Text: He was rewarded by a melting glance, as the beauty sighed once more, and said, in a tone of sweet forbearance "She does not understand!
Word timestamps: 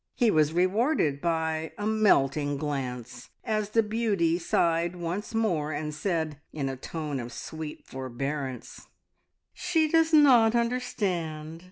He 0.15 0.31
was 0.31 0.51
rewarded 0.51 1.21
by 1.21 1.73
a 1.77 1.85
melting 1.85 2.57
glance, 2.57 3.29
as 3.43 3.69
the 3.69 3.83
beauty 3.83 4.39
sighed 4.39 4.95
once 4.95 5.35
more, 5.35 5.71
and 5.71 5.93
said, 5.93 6.41
in 6.51 6.69
a 6.69 6.75
tone 6.75 7.19
of 7.19 7.31
sweet 7.31 7.85
forbearance 7.85 8.87
"She 9.53 9.87
does 9.87 10.11
not 10.11 10.55
understand! 10.55 11.59